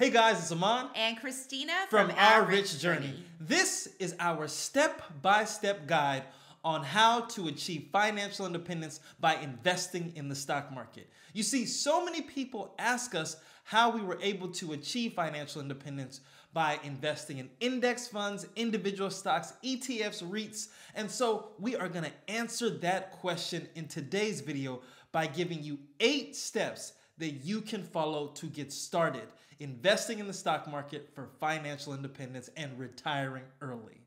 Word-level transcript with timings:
Hey 0.00 0.10
guys, 0.10 0.38
it's 0.38 0.52
Aman 0.52 0.90
and 0.94 1.18
Christina 1.18 1.72
from, 1.90 2.10
from 2.10 2.16
Our, 2.20 2.44
Rich, 2.44 2.78
Journey. 2.78 3.08
Journey. 3.08 3.24
This 3.40 3.88
is 3.98 4.14
our 4.20 4.46
step 4.46 5.02
by 5.22 5.44
step 5.44 5.88
guide 5.88 6.22
on 6.62 6.84
how 6.84 7.22
to 7.22 7.48
achieve 7.48 7.88
financial 7.90 8.46
independence 8.46 9.00
by 9.18 9.34
investing 9.38 10.12
in 10.14 10.28
the 10.28 10.36
stock 10.36 10.72
market. 10.72 11.10
You 11.32 11.42
see, 11.42 11.66
so 11.66 12.04
many 12.04 12.20
people 12.20 12.76
ask 12.78 13.16
us 13.16 13.38
how 13.64 13.90
we 13.90 14.00
were 14.00 14.20
able 14.22 14.46
to 14.50 14.72
achieve 14.74 15.14
financial 15.14 15.60
independence 15.60 16.20
by 16.52 16.78
investing 16.84 17.38
in 17.38 17.50
index 17.58 18.06
funds, 18.06 18.46
individual 18.54 19.10
stocks, 19.10 19.54
ETFs, 19.64 20.22
REITs. 20.22 20.68
And 20.94 21.10
so 21.10 21.48
we 21.58 21.74
are 21.74 21.88
going 21.88 22.04
to 22.04 22.32
answer 22.32 22.70
that 22.70 23.10
question 23.18 23.66
in 23.74 23.88
today's 23.88 24.42
video 24.42 24.80
by 25.10 25.26
giving 25.26 25.60
you 25.60 25.80
eight 25.98 26.36
steps 26.36 26.92
that 27.18 27.44
you 27.44 27.60
can 27.60 27.82
follow 27.82 28.28
to 28.28 28.46
get 28.46 28.72
started 28.72 29.26
investing 29.60 30.18
in 30.18 30.26
the 30.26 30.32
stock 30.32 30.68
market 30.68 31.08
for 31.14 31.28
financial 31.40 31.94
independence 31.94 32.50
and 32.56 32.78
retiring 32.78 33.44
early. 33.60 34.02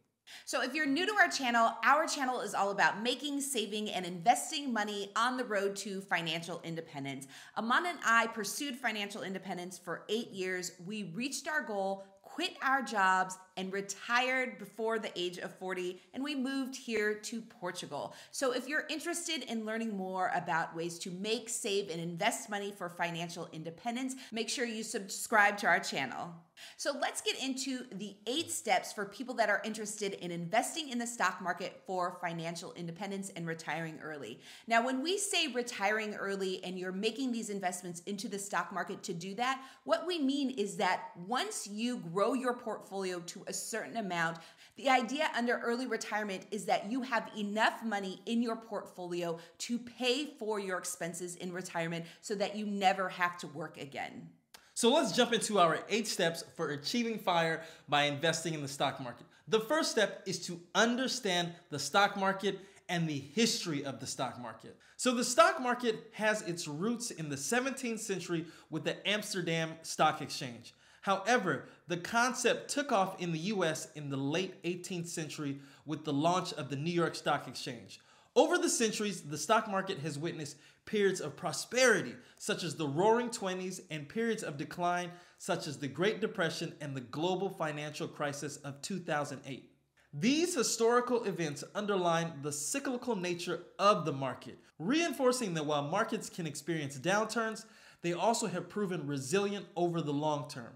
So, 0.46 0.62
if 0.62 0.74
you're 0.74 0.86
new 0.86 1.06
to 1.06 1.14
our 1.14 1.28
channel, 1.28 1.74
our 1.84 2.08
channel 2.08 2.40
is 2.40 2.54
all 2.54 2.72
about 2.72 3.02
making, 3.02 3.42
saving, 3.42 3.90
and 3.90 4.06
investing 4.06 4.72
money 4.72 5.12
on 5.16 5.36
the 5.36 5.44
road 5.44 5.76
to 5.78 6.00
financial 6.00 6.62
independence. 6.64 7.28
Aman 7.58 7.86
and 7.86 8.00
I 8.06 8.28
pursued 8.28 8.76
financial 8.76 9.24
independence 9.24 9.78
for 9.78 10.06
eight 10.08 10.30
years. 10.30 10.72
We 10.86 11.12
reached 11.14 11.50
our 11.50 11.64
goal 11.64 12.06
quit 12.34 12.56
our 12.62 12.82
jobs 12.82 13.38
and 13.58 13.72
retired 13.74 14.58
before 14.58 15.00
the 15.00 15.12
age 15.20 15.38
of 15.38 15.54
40 15.56 16.02
and 16.14 16.24
we 16.24 16.36
moved 16.36 16.76
here 16.76 17.14
to 17.14 17.42
Portugal. 17.42 18.14
So 18.32 18.52
if 18.52 18.68
you're 18.68 18.86
interested 18.90 19.44
in 19.44 19.66
learning 19.66 19.96
more 19.96 20.32
about 20.36 20.76
ways 20.76 21.00
to 21.00 21.12
make, 21.12 21.50
save 21.50 21.90
and 21.90 22.00
invest 22.00 22.50
money 22.50 22.74
for 22.78 22.90
financial 22.90 23.50
independence, 23.52 24.16
make 24.32 24.50
sure 24.50 24.66
you 24.66 24.84
subscribe 24.84 25.58
to 25.60 25.68
our 25.68 25.80
channel. 25.80 26.34
So 26.78 26.92
let's 27.00 27.22
get 27.22 27.42
into 27.42 27.86
the 27.94 28.16
eight 28.28 28.52
steps 28.52 28.94
for 28.94 29.06
people 29.06 29.36
that 29.36 29.50
are 29.50 29.62
interested 29.64 30.14
in 30.14 30.32
investing 30.32 30.90
in 30.90 30.98
the 30.98 31.08
stock 31.08 31.42
market 31.42 31.82
for 31.86 32.18
financial 32.22 32.74
independence 32.74 33.32
and 33.36 33.48
retiring 33.48 34.00
early. 34.02 34.40
Now, 34.68 34.86
when 34.86 35.02
we 35.02 35.18
say 35.18 35.48
retiring 35.48 36.16
early 36.16 36.64
and 36.64 36.78
you're 36.78 36.92
making 36.92 37.32
these 37.32 37.50
investments 37.50 38.02
into 38.06 38.28
the 38.28 38.40
stock 38.40 38.72
market 38.72 39.04
to 39.04 39.14
do 39.14 39.36
that, 39.36 39.62
what 39.84 40.06
we 40.06 40.20
mean 40.20 40.52
is 40.52 40.78
that 40.78 41.10
once 41.28 41.68
you 41.68 41.98
grow 41.98 42.34
your 42.34 42.54
portfolio 42.54 43.20
to 43.20 43.41
a 43.48 43.54
certain 43.54 43.98
amount, 43.98 44.38
the 44.78 44.90
idea 44.90 45.30
under 45.36 45.60
early 45.60 45.88
retirement 45.88 46.46
is 46.52 46.66
that 46.66 46.92
you 46.92 47.02
have 47.02 47.30
enough 47.38 47.84
money 47.84 48.22
in 48.26 48.42
your 48.42 48.56
portfolio 48.56 49.38
to 49.60 49.78
pay 49.78 50.26
for 50.40 50.60
your 50.60 50.78
expenses 50.78 51.36
in 51.36 51.52
retirement 51.52 52.06
so 52.22 52.36
that 52.36 52.56
you 52.56 52.66
never 52.66 53.10
have 53.10 53.38
to 53.40 53.48
work 53.48 53.78
again. 53.78 54.30
So 54.74 54.94
let's 54.94 55.12
jump 55.12 55.34
into 55.34 55.60
our 55.60 55.80
eight 55.90 56.08
steps 56.08 56.44
for 56.56 56.70
achieving 56.70 57.20
fire 57.20 57.64
by 57.90 58.04
investing 58.04 58.54
in 58.54 58.62
the 58.62 58.68
stock 58.68 59.00
market. 59.02 59.28
The 59.48 59.60
first 59.60 59.92
step 59.92 60.24
is 60.26 60.40
to 60.48 60.60
understand 60.74 61.52
the 61.70 61.80
stock 61.80 62.18
market 62.18 62.60
and 62.88 63.08
the 63.08 63.20
history 63.20 63.86
of 63.86 64.00
the 64.00 64.08
stock 64.08 64.40
market. 64.40 64.78
So, 64.98 65.16
the 65.16 65.24
stock 65.24 65.62
market 65.62 66.12
has 66.14 66.42
its 66.44 66.68
roots 66.68 67.10
in 67.10 67.30
the 67.30 67.36
17th 67.36 68.00
century 68.00 68.46
with 68.70 68.84
the 68.84 69.08
Amsterdam 69.08 69.74
Stock 69.82 70.22
Exchange. 70.22 70.76
However, 71.02 71.68
the 71.88 71.98
concept 71.98 72.70
took 72.70 72.92
off 72.92 73.20
in 73.20 73.32
the 73.32 73.40
US 73.40 73.88
in 73.96 74.10
the 74.10 74.18
late 74.18 74.62
18th 74.64 75.08
century 75.08 75.60
with 75.86 76.06
the 76.06 76.14
launch 76.14 76.54
of 76.54 76.70
the 76.70 76.76
New 76.76 76.92
York 76.92 77.16
Stock 77.16 77.48
Exchange. 77.48 78.00
Over 78.36 78.58
the 78.58 78.70
centuries, 78.70 79.22
the 79.22 79.38
stock 79.38 79.70
market 79.70 80.00
has 80.00 80.18
witnessed 80.18 80.58
periods 80.86 81.20
of 81.20 81.36
prosperity, 81.36 82.16
such 82.38 82.64
as 82.64 82.76
the 82.76 82.88
roaring 82.88 83.30
20s, 83.30 83.82
and 83.90 84.08
periods 84.08 84.44
of 84.44 84.58
decline, 84.58 85.12
such 85.38 85.68
as 85.68 85.78
the 85.78 85.88
Great 85.88 86.22
Depression 86.22 86.74
and 86.80 86.96
the 86.96 87.02
global 87.02 87.50
financial 87.50 88.08
crisis 88.08 88.58
of 88.58 88.82
2008. 88.82 89.70
These 90.14 90.56
historical 90.56 91.24
events 91.24 91.64
underline 91.74 92.34
the 92.42 92.52
cyclical 92.52 93.16
nature 93.16 93.64
of 93.80 94.06
the 94.06 94.14
market, 94.14 94.60
reinforcing 94.78 95.54
that 95.56 95.66
while 95.66 95.84
markets 95.84 96.30
can 96.30 96.46
experience 96.46 96.98
downturns, 96.98 97.66
they 98.02 98.14
also 98.14 98.48
have 98.48 98.70
proven 98.70 99.08
resilient 99.08 99.66
over 99.76 100.02
the 100.02 100.14
long 100.14 100.50
term. 100.50 100.74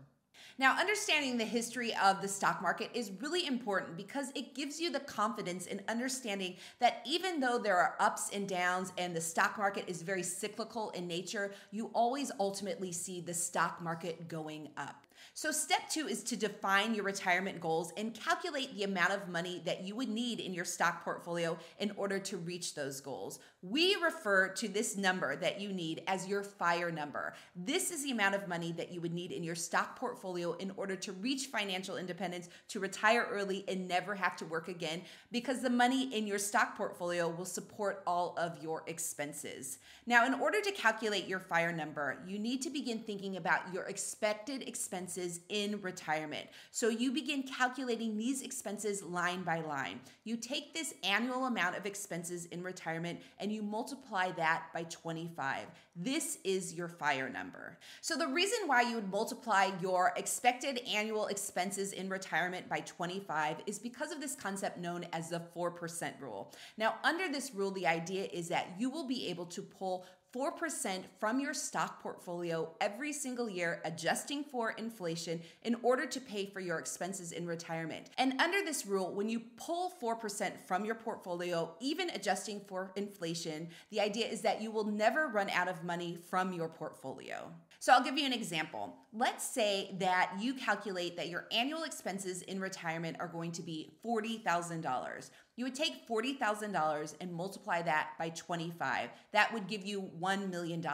Now, 0.57 0.79
understanding 0.79 1.38
the 1.38 1.43
history 1.43 1.93
of 2.01 2.21
the 2.21 2.29
stock 2.29 2.61
market 2.61 2.89
is 2.93 3.11
really 3.19 3.45
important 3.45 3.97
because 3.97 4.31
it 4.35 4.55
gives 4.55 4.79
you 4.79 4.89
the 4.89 5.01
confidence 5.01 5.66
in 5.66 5.81
understanding 5.89 6.55
that 6.79 7.01
even 7.05 7.41
though 7.41 7.59
there 7.59 7.75
are 7.75 7.95
ups 7.99 8.29
and 8.31 8.47
downs 8.47 8.93
and 8.97 9.13
the 9.13 9.19
stock 9.19 9.57
market 9.57 9.83
is 9.88 10.01
very 10.01 10.23
cyclical 10.23 10.91
in 10.91 11.07
nature, 11.07 11.53
you 11.71 11.91
always 11.93 12.31
ultimately 12.39 12.93
see 12.93 13.19
the 13.19 13.33
stock 13.33 13.81
market 13.81 14.29
going 14.29 14.69
up. 14.77 15.05
So, 15.34 15.52
step 15.52 15.90
two 15.90 16.08
is 16.08 16.24
to 16.24 16.36
define 16.36 16.96
your 16.96 17.03
retirement 17.03 17.59
goals 17.59 17.92
and 17.98 18.14
calculate 18.14 18.76
the 18.76 18.84
amount 18.84 19.12
of 19.12 19.30
money 19.30 19.62
that 19.66 19.84
you 19.84 19.96
would 19.96 20.09
need 20.09 20.40
in 20.40 20.53
your 20.53 20.66
stock 20.66 21.03
portfolio 21.03 21.58
in 21.80 21.92
order 21.98 22.20
to 22.20 22.38
reach 22.38 22.76
those 22.76 23.02
goals. 23.02 23.40
We 23.62 23.96
refer 23.96 24.50
to 24.50 24.68
this 24.68 24.96
number 24.96 25.36
that 25.38 25.59
you 25.59 25.74
need 25.74 26.03
as 26.08 26.28
your 26.28 26.44
FIRE 26.44 26.92
number. 26.92 27.34
This 27.56 27.92
is 27.92 28.03
the 28.03 28.12
amount 28.12 28.36
of 28.36 28.48
money 28.48 28.72
that 28.74 28.92
you 28.92 29.02
would 29.02 29.14
need 29.14 29.31
in 29.31 29.44
your 29.44 29.56
stock 29.56 29.98
portfolio 29.98 30.53
in 30.53 30.72
order 30.78 30.96
to 30.98 31.12
reach 31.14 31.47
financial 31.47 31.97
independence, 31.97 32.50
to 32.70 32.80
retire 32.80 33.28
early, 33.32 33.66
and 33.68 33.88
never 33.88 34.14
have 34.14 34.36
to 34.38 34.46
work 34.46 34.68
again, 34.68 35.02
because 35.32 35.62
the 35.62 35.70
money 35.70 36.16
in 36.16 36.28
your 36.28 36.38
stock 36.38 36.78
portfolio 36.78 37.28
will 37.28 37.46
support 37.46 38.03
all 38.06 38.36
of 38.38 38.62
your 38.62 38.84
expenses. 38.88 39.80
Now, 40.06 40.26
in 40.26 40.36
order 40.36 40.62
to 40.62 40.72
calculate 40.72 41.28
your 41.28 41.40
FIRE 41.40 41.72
number, 41.72 42.20
you 42.28 42.38
need 42.38 42.62
to 42.62 42.70
begin 42.70 43.00
thinking 43.00 43.38
about 43.38 43.74
your 43.74 43.84
expected 43.84 44.62
expenses 44.68 45.04
expenses 45.05 45.41
in 45.49 45.79
retirement. 45.81 46.47
So 46.71 46.89
you 46.89 47.11
begin 47.11 47.43
calculating 47.43 48.17
these 48.17 48.41
expenses 48.41 49.03
line 49.03 49.43
by 49.43 49.61
line. 49.61 49.99
You 50.23 50.35
take 50.35 50.73
this 50.73 50.95
annual 51.03 51.45
amount 51.45 51.77
of 51.77 51.85
expenses 51.85 52.45
in 52.45 52.63
retirement 52.63 53.19
and 53.39 53.51
you 53.51 53.61
multiply 53.61 54.31
that 54.31 54.63
by 54.73 54.83
25. 54.83 55.67
This 55.95 56.39
is 56.43 56.73
your 56.73 56.88
fire 56.88 57.29
number. 57.29 57.77
So 58.01 58.17
the 58.17 58.27
reason 58.27 58.57
why 58.66 58.81
you 58.81 58.95
would 58.95 59.11
multiply 59.11 59.69
your 59.79 60.11
expected 60.17 60.81
annual 60.91 61.27
expenses 61.27 61.93
in 61.93 62.09
retirement 62.09 62.67
by 62.67 62.79
25 62.79 63.57
is 63.67 63.77
because 63.77 64.11
of 64.11 64.19
this 64.19 64.35
concept 64.35 64.79
known 64.79 65.05
as 65.13 65.29
the 65.29 65.41
4% 65.55 66.19
rule. 66.19 66.51
Now, 66.77 66.95
under 67.03 67.31
this 67.31 67.53
rule, 67.53 67.72
the 67.72 67.85
idea 67.85 68.27
is 68.33 68.47
that 68.49 68.69
you 68.79 68.89
will 68.89 69.07
be 69.07 69.29
able 69.29 69.45
to 69.45 69.61
pull 69.61 70.05
4% 70.35 71.03
from 71.18 71.40
your 71.40 71.53
stock 71.53 72.03
portfolio 72.03 72.69
every 72.81 73.13
single 73.13 73.50
year, 73.50 73.81
adjusting 73.85 74.44
for 74.44 74.72
inflation 74.72 75.40
in 75.63 75.75
order 75.81 76.06
to 76.06 76.19
pay 76.19 76.46
for 76.46 76.59
your 76.59 76.78
expenses 76.78 77.31
in 77.31 77.47
retirement. 77.47 78.09
And 78.18 78.41
under 78.41 78.62
this 78.62 78.85
rule, 78.85 79.13
when 79.13 79.29
you 79.29 79.40
pull 79.56 79.94
4% 80.01 80.59
from 80.68 80.84
your 80.84 80.96
portfolio, 80.96 81.73
even 81.79 82.09
adjusting 82.09 82.59
for 82.68 82.91
inflation, 82.97 83.69
the 83.91 84.01
idea 84.01 84.28
is 84.28 84.41
that 84.41 84.62
you 84.62 84.72
will 84.72 84.84
never 84.84 85.28
run 85.28 85.50
out 85.51 85.69
of 85.69 85.85
money 85.85 86.18
from 86.29 86.52
your 86.52 86.67
portfolio. 86.67 87.50
So 87.79 87.94
I'll 87.94 88.03
give 88.03 88.17
you 88.17 88.25
an 88.25 88.34
example. 88.34 88.96
Let's 89.13 89.47
say 89.47 89.96
that 90.00 90.34
you 90.40 90.56
calculate 90.56 91.16
that 91.16 91.29
your 91.29 91.46
annual 91.52 91.84
expenses 91.84 92.41
in 92.41 92.59
retirement 92.59 93.17
are 93.19 93.28
going 93.28 93.52
to 93.53 93.62
be 93.62 93.94
$40,000. 94.03 95.29
You 95.57 95.63
would 95.63 95.75
take 95.75 96.07
$40,000 96.07 97.16
and 97.21 97.33
multiply 97.33 97.81
that 97.83 98.09
by 98.19 98.29
25. 98.29 99.09
That 99.31 99.53
would 99.53 99.67
give 99.67 99.85
you 99.85 100.09
$1 100.19 100.49
million. 100.49 100.85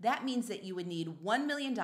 That 0.00 0.24
means 0.24 0.48
that 0.48 0.64
you 0.64 0.74
would 0.74 0.86
need 0.86 1.08
$1 1.22 1.46
million 1.46 1.78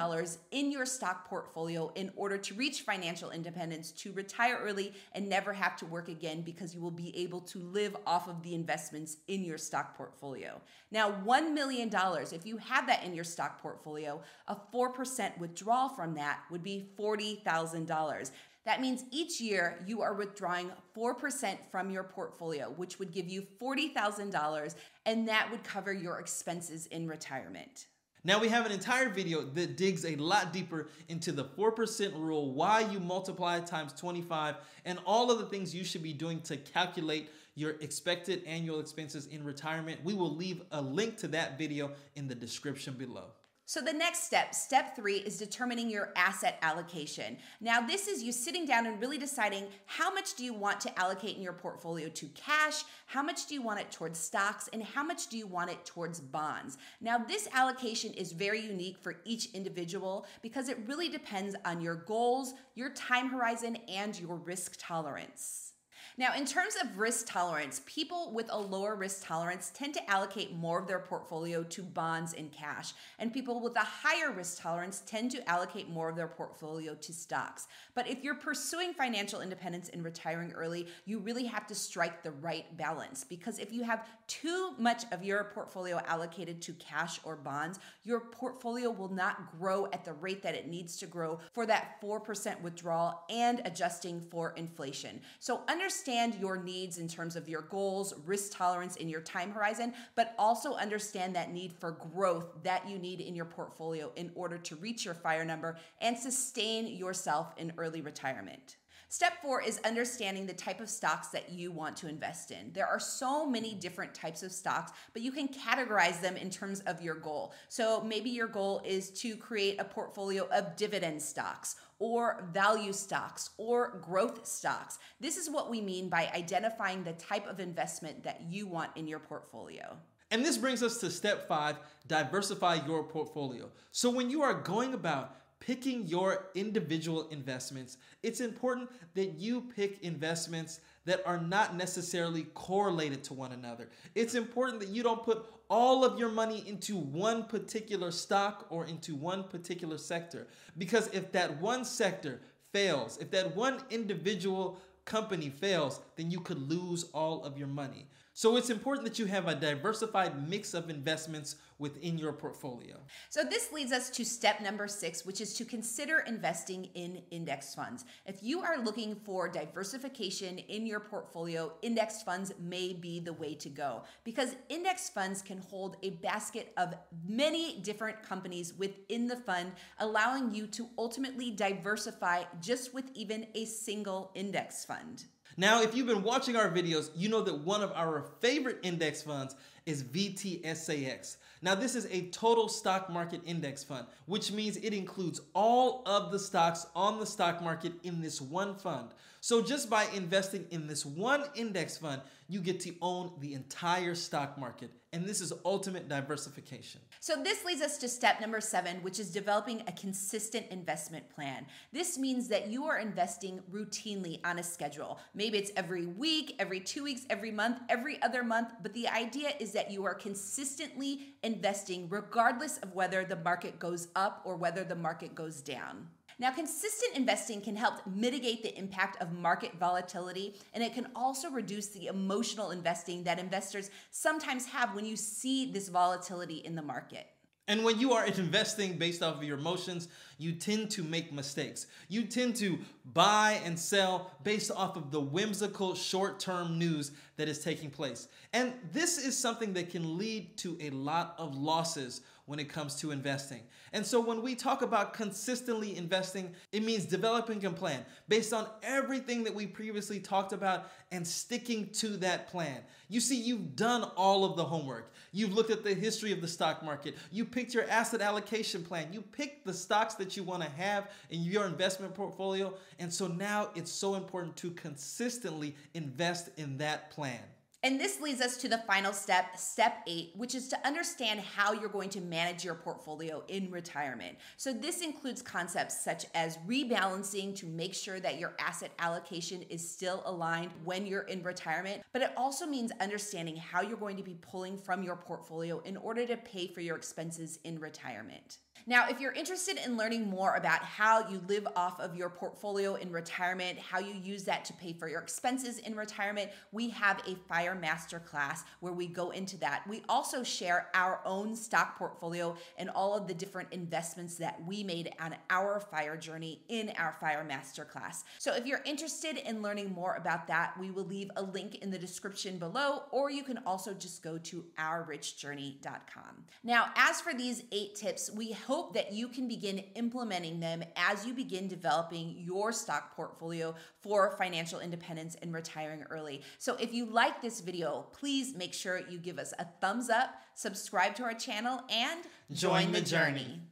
in 0.51 0.73
your 0.73 0.87
stock 0.87 1.29
portfolio 1.29 1.93
in 1.95 2.11
order 2.17 2.39
to 2.39 2.55
reach 2.55 2.81
financial 2.81 3.31
independence, 3.31 3.93
to 3.93 4.13
retire 4.13 4.59
early, 4.63 4.95
and 5.13 5.29
never 5.29 5.53
have 5.53 5.77
to 5.77 5.87
work 5.87 6.09
again 6.09 6.41
because 6.41 6.75
you 6.75 6.81
will 6.81 6.91
be 6.91 7.15
able 7.19 7.43
to 7.43 7.59
live 7.59 7.95
off 8.07 8.29
of 8.29 8.43
the 8.43 8.55
investments 8.55 9.19
in 9.29 9.45
your 9.45 9.59
stock 9.59 9.95
portfolio. 9.95 10.59
Now, 10.91 11.11
$1 11.11 11.53
million, 11.53 11.91
if 12.33 12.47
you 12.47 12.57
have 12.57 12.87
that 12.87 13.05
in 13.05 13.15
your 13.15 13.25
stock 13.25 13.61
portfolio, 13.61 14.23
a 14.49 14.57
4% 14.75 15.37
withdrawal 15.39 15.91
from 15.91 16.15
that 16.15 16.41
would 16.51 16.63
be 16.63 16.89
$40,000. 16.99 18.31
That 18.67 18.81
means 18.81 19.05
each 19.13 19.41
year 19.41 19.79
you 19.87 20.03
are 20.03 20.13
withdrawing 20.13 20.73
4% 20.95 21.57
from 21.71 21.89
your 21.89 22.03
portfolio, 22.03 22.71
which 22.71 22.99
would 22.99 23.13
give 23.13 23.29
you 23.29 23.47
$40,000, 23.63 24.75
and 25.07 25.29
that 25.29 25.49
would 25.53 25.63
cover 25.63 25.93
your 25.93 26.19
expenses 26.19 26.87
in 26.87 27.07
retirement. 27.07 27.87
Now 28.25 28.41
we 28.41 28.49
have 28.49 28.67
an 28.67 28.73
entire 28.73 29.09
video 29.09 29.43
that 29.43 29.77
digs 29.77 30.05
a 30.05 30.17
lot 30.17 30.53
deeper 30.53 30.89
into 31.07 31.31
the 31.31 31.45
4% 31.45 32.13
rule, 32.19 32.53
why 32.55 32.81
you 32.81 32.99
multiply 32.99 33.61
times 33.61 33.93
25, 33.93 34.57
and 34.85 34.99
all 35.07 35.31
of 35.31 35.39
the 35.39 35.47
things 35.47 35.73
you 35.73 35.85
should 35.85 36.03
be 36.03 36.13
doing 36.13 36.41
to 36.41 36.57
calculate 36.57 37.31
your 37.55 37.77
expected 37.81 38.43
annual 38.47 38.81
expenses 38.81 39.27
in 39.27 39.45
retirement. 39.45 40.01
We 40.03 40.15
will 40.15 40.35
leave 40.35 40.63
a 40.73 40.83
link 40.83 41.19
to 41.19 41.29
that 41.29 41.57
video 41.57 41.93
in 42.17 42.27
the 42.27 42.35
description 42.35 42.95
below. 42.95 43.27
So, 43.69 43.81
the 43.81 43.93
next 43.93 44.23
step, 44.23 44.55
step 44.55 44.95
three, 44.95 45.17
is 45.17 45.39
determining 45.39 45.91
your 45.91 46.13
asset 46.15 46.57
allocation. 46.63 47.37
Now, 47.61 47.85
this 47.85 48.07
is 48.07 48.23
you 48.23 48.31
sitting 48.31 48.65
down 48.65 48.87
and 48.87 49.01
really 49.01 49.19
deciding 49.19 49.67
how 49.87 50.15
much 50.15 50.35
do 50.37 50.45
you 50.45 50.55
want 50.55 50.81
to 50.83 50.97
allocate 50.97 51.37
in 51.37 51.43
your 51.43 51.53
portfolio 51.53 52.09
to 52.11 52.27
cash, 52.29 52.85
how 53.07 53.25
much 53.25 53.47
do 53.47 53.55
you 53.55 53.63
want 53.63 53.81
it 53.81 53.91
towards 53.91 54.21
stocks, 54.21 54.69
and 54.73 54.85
how 54.85 55.03
much 55.03 55.27
do 55.27 55.37
you 55.37 55.49
want 55.49 55.69
it 55.69 55.85
towards 55.85 56.21
bonds. 56.21 56.79
Now, 57.01 57.19
this 57.19 57.49
allocation 57.53 58.13
is 58.13 58.31
very 58.31 58.61
unique 58.61 58.99
for 58.99 59.17
each 59.25 59.53
individual 59.53 60.27
because 60.43 60.69
it 60.69 60.79
really 60.87 61.09
depends 61.09 61.57
on 61.65 61.81
your 61.81 61.97
goals, 61.97 62.55
your 62.77 62.91
time 62.91 63.29
horizon, 63.29 63.79
and 63.89 64.17
your 64.21 64.37
risk 64.37 64.77
tolerance. 64.79 65.73
Now, 66.19 66.35
in 66.35 66.47
terms 66.47 66.77
of 66.83 66.97
risk 66.97 67.27
tolerance, 67.27 67.83
people 67.85 68.33
with 68.33 68.47
a 68.51 68.59
lower 68.59 68.97
risk 68.97 69.27
tolerance 69.27 69.71
tend 69.75 69.93
to 69.95 70.11
allocate 70.11 70.55
more 70.55 70.79
of 70.81 70.87
their 70.87 70.99
portfolio 70.99 71.63
to 71.65 71.83
bonds 71.83 72.33
and 72.33 72.51
cash, 72.51 72.95
and 73.19 73.35
people 73.35 73.61
with 73.61 73.77
a 73.77 73.81
higher 73.81 74.33
risk 74.33 74.63
tolerance 74.63 75.03
tend 75.05 75.31
to 75.33 75.47
allocate 75.47 75.91
more 75.91 76.09
of 76.09 76.17
their 76.17 76.27
portfolio 76.27 76.95
to 76.95 77.13
stocks. 77.13 77.69
But 77.95 78.09
if 78.09 78.25
you're 78.25 78.35
pursuing 78.35 78.95
financial 78.95 79.43
independence 79.43 79.91
and 79.91 80.03
retiring 80.03 80.53
early, 80.53 80.87
you 81.05 81.19
really 81.19 81.45
have 81.45 81.67
to 81.67 81.75
strike 81.75 82.23
the 82.23 82.31
right 82.31 82.75
balance 82.79 83.23
because 83.23 83.59
if 83.59 83.71
you 83.71 83.83
have 83.83 84.09
too 84.27 84.73
much 84.79 85.05
of 85.13 85.23
your 85.23 85.45
portfolio 85.45 86.01
allocated 86.07 86.63
to 86.63 86.73
cash 86.75 87.21
or 87.25 87.37
bonds, 87.37 87.79
your 88.05 88.21
portfolio 88.21 88.91
will 88.91 89.13
not 89.13 89.51
grow 89.59 89.85
at 89.93 90.07
the 90.07 90.15
rate 90.15 90.43
that 90.43 90.55
it 90.55 90.67
needs 90.67 90.97
to 90.97 91.07
grow 91.07 91.39
for 91.53 91.67
that 91.67 92.01
4% 92.01 92.63
withdrawal 92.63 93.23
and 93.29 93.61
adjusting 93.67 94.23
for 94.23 94.55
inflation. 94.57 95.21
So 95.41 95.61
understand 95.69 96.06
understand 96.07 96.41
your 96.41 96.57
needs 96.57 96.99
in 96.99 97.09
terms 97.09 97.35
of 97.35 97.49
your 97.49 97.63
goals, 97.63 98.15
risk 98.27 98.57
tolerance, 98.57 98.97
and 99.01 99.11
your 99.11 99.21
time 99.21 99.51
horizon, 99.51 99.93
but 100.15 100.35
also 100.39 100.75
understand 100.75 101.35
that 101.35 101.53
need 101.53 101.73
for 101.73 101.99
growth 102.15 102.47
that 102.63 102.89
you 102.89 102.97
need 102.97 103.21
in 103.21 103.35
your 103.35 103.45
portfolio 103.45 104.13
in 104.15 104.31
order 104.37 104.57
to 104.57 104.77
reach 104.77 105.05
your 105.05 105.15
fire 105.15 105.45
number 105.45 105.77
and 106.01 106.17
sustain 106.17 106.87
yourself 106.87 107.53
in 107.57 107.73
early 107.77 108.03
retirement. 108.03 108.77
Step 109.09 109.41
four 109.41 109.63
is 109.63 109.81
understanding 109.85 110.47
the 110.47 110.53
type 110.53 110.81
of 110.81 110.91
stocks 110.91 111.29
that 111.29 111.51
you 111.51 111.71
want 111.71 111.97
to 111.97 112.09
invest 112.09 112.51
in. 112.51 112.73
There 112.73 112.89
are 112.89 112.99
so 112.99 113.47
many 113.49 113.73
different 113.73 114.13
types 114.13 114.43
of 114.43 114.51
stocks, 114.51 114.93
but 115.13 115.23
you 115.23 115.31
can 115.31 115.47
categorize 115.47 116.21
them 116.21 116.37
in 116.37 116.51
terms 116.51 116.81
of 116.81 117.01
your 117.01 117.15
goal. 117.15 117.55
So 117.69 118.03
maybe 118.03 118.31
your 118.31 118.49
goal 118.49 118.83
is 118.85 119.11
to 119.21 119.37
create 119.37 119.81
a 119.81 119.85
portfolio 119.85 120.49
of 120.49 120.75
dividend 120.75 121.23
stocks 121.23 121.77
or 122.01 122.49
value 122.53 122.93
stocks 122.93 123.51
or 123.59 124.01
growth 124.03 124.45
stocks. 124.45 124.99
This 125.21 125.37
is 125.37 125.49
what 125.49 125.71
we 125.71 125.81
mean 125.81 126.09
by 126.09 126.29
identifying 126.35 127.05
the 127.05 127.13
type 127.13 127.47
of 127.49 127.61
investment 127.61 128.25
that 128.25 128.43
you 128.51 128.67
want 128.67 128.91
in 128.97 129.07
your 129.07 129.21
portfolio. 129.21 129.97
And 130.33 130.45
this 130.45 130.59
brings 130.59 130.83
us 130.83 130.99
to 130.99 131.11
step 131.11 131.47
five 131.47 131.77
diversify 132.09 132.85
your 132.87 133.05
portfolio. 133.05 133.71
So, 133.93 134.11
when 134.11 134.31
you 134.31 134.43
are 134.43 134.55
going 134.55 134.95
about 134.95 135.37
picking 135.61 136.07
your 136.07 136.49
individual 136.55 137.29
investments, 137.31 137.99
it's 138.23 138.41
important 138.41 138.91
that 139.15 139.39
you 139.39 139.63
pick 139.75 140.03
investments 140.03 140.81
that 141.05 141.23
are 141.25 141.41
not 141.41 141.77
necessarily 141.77 142.45
correlated 142.55 143.25
to 143.25 143.35
one 143.35 143.53
another. 143.53 143.89
It's 144.15 144.35
important 144.35 144.81
that 144.81 144.89
you 144.89 145.03
don't 145.03 145.23
put 145.23 145.47
all 145.69 146.05
of 146.05 146.19
your 146.19 146.29
money 146.29 146.65
into 146.67 146.97
one 146.97 147.45
particular 147.45 148.11
stock 148.11 148.67
or 148.71 148.87
into 148.87 149.15
one 149.15 149.45
particular 149.45 149.99
sector. 149.99 150.47
Because 150.79 151.09
if 151.09 151.33
that 151.33 151.61
one 151.61 151.85
sector 151.85 152.41
fails, 152.73 153.19
if 153.19 153.31
that 153.31 153.57
one 153.57 153.81
individual 153.91 154.79
company 155.05 155.49
fails, 155.49 156.01
then 156.17 156.31
you 156.31 156.41
could 156.41 156.69
lose 156.69 157.05
all 157.15 157.45
of 157.45 157.57
your 157.57 157.69
money. 157.69 158.07
So 158.39 158.59
it's 158.59 158.69
important 158.69 159.07
that 159.07 159.19
you 159.19 159.25
have 159.25 159.49
a 159.49 159.55
diversified 159.55 160.47
mix 160.47 160.75
of 160.75 160.91
investments 160.91 161.57
within 161.79 162.19
your 162.19 162.35
portfolio. 162.35 162.99
So 163.31 163.43
this 163.43 163.73
leads 163.73 163.93
us 163.93 164.11
to 164.11 164.27
step 164.27 164.61
number 164.61 164.89
six, 164.89 165.25
which 165.25 165.41
is 165.41 165.55
to 165.55 165.65
consider 165.65 166.19
investing 166.19 166.91
in 166.93 167.23
index 167.31 167.75
funds. 167.75 168.05
If 168.27 168.43
you 168.43 168.61
are 168.61 168.77
looking 168.77 169.15
for 169.15 169.49
diversification 169.49 170.59
in 170.59 170.85
your 170.85 171.01
portfolio, 171.01 171.73
index 171.81 172.23
funds 172.23 172.53
may 172.61 172.93
be 172.93 173.21
the 173.21 173.33
way 173.33 173.55
to 173.55 173.71
go 173.71 174.03
because 174.23 174.55
index 174.69 175.09
funds 175.09 175.41
can 175.41 175.57
hold 175.57 175.97
a 176.03 176.11
basket 176.11 176.75
of 176.77 176.95
many 177.27 177.81
different 177.81 178.23
companies 178.23 178.75
within 178.75 179.29
the 179.29 179.37
fund, 179.37 179.73
allowing 179.99 180.55
you 180.55 180.67
to 180.67 180.91
ultimately 180.99 181.51
diversify 181.51 182.43
just 182.61 182.93
with 182.93 183.11
even 183.15 183.47
a 183.55 183.65
single 183.65 184.31
index 184.35 184.85
fund. 184.85 185.25
Now, 185.59 185.81
if 185.81 185.95
you've 185.95 186.07
been 186.07 186.23
watching 186.23 186.55
our 186.55 186.69
videos, 186.69 187.11
you 187.17 187.31
know 187.31 187.41
that 187.41 187.61
one 187.61 187.83
of 187.83 187.91
our 187.93 188.27
favorite 188.41 188.79
index 188.83 189.23
funds 189.23 189.55
is 189.87 190.03
VTSAX. 190.03 191.37
Now, 191.63 191.75
this 191.75 191.95
is 191.95 192.07
a 192.11 192.29
total 192.29 192.69
stock 192.69 193.09
market 193.09 193.41
index 193.47 193.83
fund, 193.83 194.07
which 194.27 194.53
means 194.53 194.77
it 194.77 194.93
includes 194.93 195.41
all 195.55 196.03
of 196.05 196.31
the 196.31 196.39
stocks 196.39 196.87
on 196.95 197.19
the 197.19 197.25
stock 197.25 197.63
market 197.63 197.93
in 198.03 198.21
this 198.21 198.41
one 198.41 198.75
fund. 198.75 199.09
So, 199.47 199.63
just 199.63 199.89
by 199.89 200.07
investing 200.13 200.67
in 200.73 200.89
this 200.89 201.07
one 201.07 201.45
index 201.55 201.97
fund, 201.97 202.21
you 202.49 202.59
get 202.59 202.81
to 202.81 202.93
own 203.01 203.31
the 203.39 203.55
entire 203.55 204.17
stock 204.17 204.59
market. 204.59 204.91
And 205.13 205.25
this 205.25 205.41
is 205.41 205.53
ultimate 205.65 206.09
diversification. 206.09 207.01
So, 207.21 207.41
this 207.45 207.65
leads 207.65 207.81
us 207.81 207.97
to 207.99 208.09
step 208.09 208.41
number 208.41 208.61
seven, 208.61 208.97
which 209.05 209.21
is 209.21 209.31
developing 209.31 209.85
a 209.87 209.93
consistent 209.93 210.67
investment 210.73 211.31
plan. 211.31 211.65
This 211.93 212.19
means 212.19 212.49
that 212.49 212.67
you 212.67 212.87
are 212.87 212.99
investing 212.99 213.61
routinely 213.71 214.45
on 214.45 214.59
a 214.59 214.65
schedule. 214.65 215.21
Maybe 215.33 215.59
it's 215.59 215.71
every 215.77 216.07
week, 216.07 216.57
every 216.59 216.81
two 216.81 217.05
weeks, 217.05 217.25
every 217.31 217.53
month, 217.53 217.79
every 217.89 218.21
other 218.23 218.43
month, 218.43 218.73
but 218.83 218.95
the 218.95 219.07
idea 219.07 219.51
is 219.61 219.71
that 219.75 219.93
you 219.93 220.05
are 220.05 220.15
consistently 220.15 221.37
investing 221.45 222.09
regardless 222.09 222.79
of 222.79 222.97
whether 222.97 223.25
the 223.25 223.37
market 223.37 223.79
goes 223.79 224.09
up 224.17 224.43
or 224.45 224.57
whether 224.57 224.83
the 224.83 224.97
market 224.97 225.37
goes 225.37 225.61
down. 225.61 226.09
Now, 226.39 226.51
consistent 226.51 227.17
investing 227.17 227.63
can 227.63 227.77
help 227.77 228.07
mitigate 228.07 228.63
the 228.63 228.77
impact 228.79 229.23
of 229.23 229.33
market 229.33 229.73
volatility, 229.81 230.55
and 230.75 230.85
it 230.85 230.93
can 230.93 231.09
also 231.17 231.49
reduce 231.49 231.87
the 231.89 232.09
emotional 232.09 232.73
investing 232.73 233.25
that 233.25 233.39
investors 233.39 233.91
sometimes 234.11 234.67
have 234.67 234.95
when 234.95 235.07
you 235.07 235.17
see 235.17 235.73
this 235.73 235.89
volatility 235.89 236.57
in 236.57 236.75
the 236.75 236.83
market. 236.83 237.27
And 237.69 237.83
when 237.83 237.99
you 237.99 238.13
are 238.13 238.25
investing 238.27 238.97
based 238.97 239.23
off 239.23 239.37
of 239.37 239.43
your 239.43 239.59
emotions, 239.59 240.09
you 240.39 240.53
tend 240.53 240.91
to 240.93 241.03
make 241.03 241.33
mistakes. 241.33 241.87
You 242.09 242.25
tend 242.25 242.55
to 242.57 242.79
buy 243.13 243.61
and 243.65 243.77
sell 243.77 244.31
based 244.45 244.71
off 244.71 244.97
of 244.97 245.11
the 245.11 245.21
whimsical 245.21 245.95
short 245.95 246.39
term 246.39 246.79
news 246.79 247.11
that 247.39 247.49
is 247.49 247.65
taking 247.65 247.91
place. 247.91 248.29
And 248.53 248.75
this 248.93 249.19
is 249.19 249.37
something 249.37 249.73
that 249.73 249.91
can 249.91 250.17
lead 250.17 250.57
to 250.59 250.77
a 250.81 250.91
lot 250.91 251.35
of 251.39 251.57
losses 251.57 252.21
when 252.47 252.61
it 252.61 252.69
comes 252.69 252.95
to 252.97 253.11
investing. 253.11 253.61
And 253.93 254.07
so 254.07 254.21
when 254.21 254.41
we 254.41 254.55
talk 254.55 254.83
about 254.83 255.13
consistently 255.13 255.97
investing, 255.97 256.55
it 256.73 256.83
means 256.85 257.05
developing 257.05 257.65
a 257.65 257.71
plan 257.71 258.05
based 258.29 258.53
on 258.53 258.67
everything 258.83 259.45
that 259.45 259.55
we 259.55 259.67
previously 259.67 260.21
talked 260.21 260.53
about 260.53 260.91
and 261.11 261.27
sticking 261.27 261.91
to 261.91 262.09
that 262.19 262.49
plan. 262.49 262.81
You 263.09 263.21
see, 263.21 263.37
you've 263.37 263.77
done 263.77 264.05
all 264.17 264.45
of 264.45 264.57
the 264.57 264.65
homework. 264.65 265.13
You've 265.33 265.53
looked 265.53 265.71
at 265.71 265.85
the 265.85 265.95
history 265.95 266.33
of 266.33 266.41
the 266.41 266.49
stock 266.49 266.83
market. 266.83 267.17
You 267.31 267.45
picked 267.45 267.75
your 267.75 267.89
asset 267.89 268.21
allocation 268.21 268.83
plan. 268.83 269.13
You 269.13 269.23
picked 269.23 269.67
the 269.67 269.75
stocks 269.75 270.15
that 270.15 270.37
you 270.37 270.43
want 270.43 270.63
to 270.63 270.71
have 270.71 271.11
in 271.31 271.43
your 271.43 271.67
investment 271.67 272.15
portfolio. 272.15 272.75
And 272.99 273.13
so 273.13 273.27
now 273.27 273.71
it's 273.75 273.91
so 273.91 274.15
important 274.15 274.57
to 274.59 274.71
consistently 274.71 275.77
invest 275.95 276.51
in 276.57 276.79
that 276.79 277.11
plan. 277.11 277.41
And 277.87 278.01
this 278.01 278.21
leads 278.21 278.41
us 278.41 278.57
to 278.57 278.69
the 278.69 278.79
final 278.79 279.13
step, 279.13 279.57
step 279.57 279.99
eight, 280.09 280.33
which 280.35 280.57
is 280.57 280.67
to 280.71 280.87
understand 280.87 281.39
how 281.39 281.73
you're 281.73 281.89
going 281.89 282.11
to 282.11 282.21
manage 282.21 282.65
your 282.65 282.75
portfolio 282.75 283.45
in 283.47 283.71
retirement. 283.71 284.39
So, 284.57 284.73
this 284.73 285.03
includes 285.03 285.41
concepts 285.41 286.03
such 286.03 286.27
as 286.35 286.59
rebalancing 286.67 287.55
to 287.55 287.67
make 287.67 287.95
sure 287.95 288.19
that 288.19 288.41
your 288.41 288.57
asset 288.59 288.91
allocation 288.99 289.63
is 289.71 289.89
still 289.89 290.25
aligned 290.27 290.73
when 290.83 291.07
you're 291.07 291.29
in 291.29 291.45
retirement, 291.45 292.03
but 292.13 292.23
it 292.23 292.33
also 292.37 292.67
means 292.67 292.91
understanding 293.01 293.55
how 293.55 293.83
you're 293.83 293.97
going 293.97 294.17
to 294.17 294.25
be 294.25 294.37
pulling 294.41 294.77
from 294.77 295.05
your 295.05 295.15
portfolio 295.15 295.79
in 295.85 295.97
order 295.97 296.27
to 296.27 296.37
pay 296.39 296.67
for 296.67 296.81
your 296.81 296.97
expenses 296.97 297.61
in 297.63 297.79
retirement. 297.79 298.59
Now, 298.89 299.09
if 299.09 299.21
you're 299.21 299.33
interested 299.33 299.79
in 299.85 299.97
learning 299.97 300.31
more 300.31 300.55
about 300.55 300.81
how 300.81 301.29
you 301.29 301.43
live 301.49 301.67
off 301.75 301.99
of 301.99 302.15
your 302.15 302.31
portfolio 302.31 302.95
in 302.95 303.11
retirement, 303.11 303.81
how 303.81 303.99
you 303.99 304.15
use 304.15 304.45
that 304.45 304.65
to 304.67 304.73
pay 304.75 304.93
for 304.93 305.09
your 305.09 305.21
expenses 305.21 305.79
in 305.79 305.97
retirement, 305.97 306.53
we 306.71 306.91
have 306.91 307.21
a 307.27 307.35
Fire 307.49 307.75
Master 307.75 308.21
class 308.21 308.63
where 308.79 308.93
we 308.93 309.09
go 309.09 309.31
into 309.31 309.59
that. 309.59 309.83
We 309.89 310.03
also 310.09 310.45
share 310.45 310.87
our 310.95 311.21
own 311.25 311.57
stock 311.57 311.99
portfolio 311.99 312.57
and 312.79 312.89
all 312.91 313.17
of 313.17 313.27
the 313.27 313.35
different 313.35 313.73
investments 313.73 314.37
that 314.37 314.65
we 314.65 314.85
made 314.85 315.11
on 315.19 315.35
our 315.51 315.81
fire 315.81 316.17
journey 316.17 316.63
in 316.69 316.93
our 316.97 317.17
Fire 317.21 317.43
Master 317.43 317.85
class. 317.85 318.23
So 318.39 318.55
if 318.55 318.67
you're 318.67 318.83
interested 318.85 319.37
in 319.39 319.63
learning 319.63 319.95
more 319.95 320.15
about 320.15 320.47
that, 320.47 320.79
we 320.79 320.93
will 320.93 321.07
leave 321.07 321.33
a 321.35 321.43
link 321.43 321.79
in 321.83 321.91
the 321.91 321.99
description 321.99 322.57
below, 322.57 323.03
or 323.11 323.33
you 323.33 323.43
can 323.43 323.59
also 323.67 323.95
just 323.95 324.23
go 324.23 324.39
to 324.39 324.65
ourrichjourney.com. 324.79 326.45
Now, 326.63 326.91
as 326.95 327.21
for 327.21 327.35
these 327.35 327.65
eight 327.73 327.97
tips, 327.97 328.31
we 328.31 328.53
hope 328.53 328.76
hope 328.77 328.93
that 328.93 329.11
you 329.11 329.27
can 329.27 329.49
begin 329.49 329.79
implementing 329.95 330.61
them 330.61 330.85
as 330.97 331.25
you 331.25 331.33
begin 331.33 331.67
developing 331.67 332.35
your 332.37 332.73
stock 332.73 333.17
portfolio 333.17 333.75
for 334.03 334.37
financial 334.37 334.81
independence 334.81 335.35
and 335.41 335.55
retiring 335.55 336.03
early. 336.11 336.43
So 336.59 336.77
if 336.79 336.93
you 336.93 337.07
like 337.07 337.41
this 337.41 337.61
video, 337.61 338.05
please 338.13 338.55
make 338.55 338.75
sure 338.75 339.01
you 339.09 339.17
give 339.19 339.39
us 339.39 339.55
a 339.59 339.67
thumbs 339.81 340.11
up, 340.11 340.29
subscribe 340.55 341.15
to 341.15 341.23
our 341.23 341.33
channel, 341.33 341.85
and 341.89 342.21
Join 342.53 342.93
the 342.93 343.01
journey. 343.01 343.63